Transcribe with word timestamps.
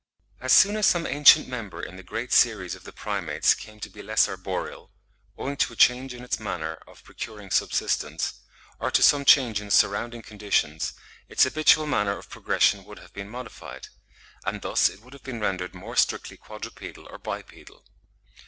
As 0.39 0.51
soon 0.51 0.77
as 0.77 0.87
some 0.87 1.05
ancient 1.05 1.47
member 1.47 1.79
in 1.79 1.95
the 1.95 2.01
great 2.01 2.33
series 2.33 2.73
of 2.73 2.85
the 2.85 2.91
Primates 2.91 3.53
came 3.53 3.79
to 3.81 3.89
be 3.91 4.01
less 4.01 4.27
arboreal, 4.27 4.91
owing 5.37 5.55
to 5.57 5.73
a 5.73 5.75
change 5.75 6.15
in 6.15 6.23
its 6.23 6.39
manner 6.39 6.79
of 6.87 7.03
procuring 7.03 7.51
subsistence, 7.51 8.33
or 8.79 8.89
to 8.89 9.03
some 9.03 9.23
change 9.25 9.59
in 9.61 9.67
the 9.67 9.71
surrounding 9.71 10.23
conditions, 10.23 10.93
its 11.29 11.43
habitual 11.43 11.85
manner 11.85 12.17
of 12.17 12.31
progression 12.31 12.83
would 12.83 12.97
have 12.97 13.13
been 13.13 13.29
modified: 13.29 13.89
and 14.43 14.63
thus 14.63 14.89
it 14.89 15.01
would 15.03 15.13
have 15.13 15.21
been 15.21 15.39
rendered 15.39 15.75
more 15.75 15.95
strictly 15.95 16.35
quadrupedal 16.35 17.07
or 17.07 17.19
bipedal. 17.19 17.85